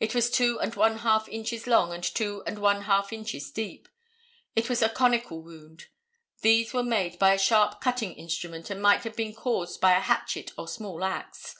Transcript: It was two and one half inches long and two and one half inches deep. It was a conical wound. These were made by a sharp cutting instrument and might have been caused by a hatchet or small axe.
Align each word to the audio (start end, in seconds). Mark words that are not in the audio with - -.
It 0.00 0.14
was 0.14 0.30
two 0.30 0.58
and 0.58 0.74
one 0.74 1.00
half 1.00 1.28
inches 1.28 1.66
long 1.66 1.92
and 1.92 2.02
two 2.02 2.42
and 2.46 2.58
one 2.58 2.84
half 2.84 3.12
inches 3.12 3.50
deep. 3.50 3.90
It 4.54 4.70
was 4.70 4.80
a 4.80 4.88
conical 4.88 5.42
wound. 5.42 5.88
These 6.40 6.72
were 6.72 6.82
made 6.82 7.18
by 7.18 7.34
a 7.34 7.38
sharp 7.38 7.82
cutting 7.82 8.14
instrument 8.14 8.70
and 8.70 8.80
might 8.80 9.04
have 9.04 9.16
been 9.16 9.34
caused 9.34 9.82
by 9.82 9.92
a 9.92 10.00
hatchet 10.00 10.52
or 10.56 10.66
small 10.66 11.04
axe. 11.04 11.56